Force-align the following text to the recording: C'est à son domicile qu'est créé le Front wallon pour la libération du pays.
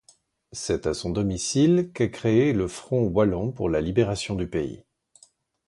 C'est 0.51 0.87
à 0.87 0.95
son 0.95 1.11
domicile 1.11 1.91
qu'est 1.93 2.09
créé 2.09 2.53
le 2.53 2.67
Front 2.67 3.03
wallon 3.05 3.51
pour 3.51 3.69
la 3.69 3.81
libération 3.81 4.33
du 4.33 4.47
pays. 4.49 4.83